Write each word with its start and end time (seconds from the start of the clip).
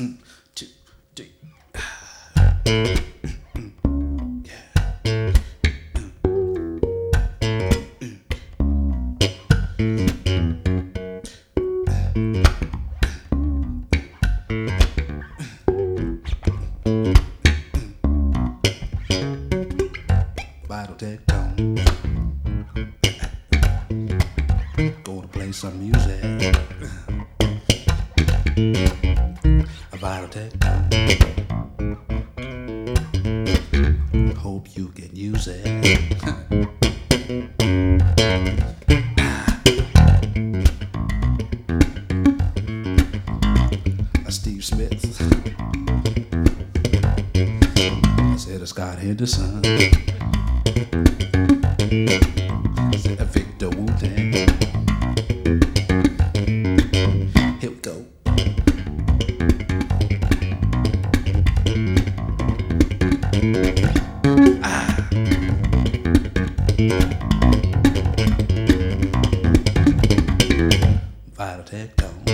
Mm, 0.00 0.16
two, 0.54 0.66
three. 1.14 1.30
Tech 20.96 21.26
Going 25.04 25.22
to 25.22 25.28
play 25.28 25.52
some 25.52 25.78
music. 25.78 26.56
A 30.00 30.02
Vital 30.02 30.28
Tech 30.28 30.50
Hope 34.38 34.74
you 34.74 34.88
can 34.88 35.14
use 35.14 35.46
it. 35.46 35.60
Steve 44.30 44.64
Smith. 44.64 45.20
I 47.34 48.36
said 48.36 48.62
a 48.62 48.66
Scott 48.66 48.98
Henderson. 48.98 49.60
Ah. 63.42 65.08
Tech 71.64 71.96
Tone. 71.96 72.24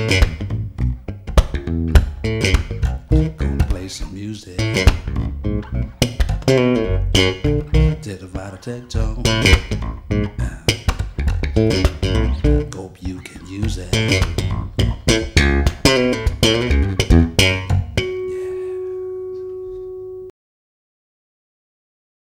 Gonna 3.37 3.67
play 3.69 3.87
some 3.87 4.13
music. 4.13 4.59
Did 8.03 8.23
a 8.23 8.27
vital 8.27 8.59
tech 8.59 8.89
tone. 8.89 9.23
Ah. 10.41 10.65
Hope 12.75 12.97
you 13.01 13.21
can 13.21 13.47
use 13.47 13.79
it. 13.79 14.06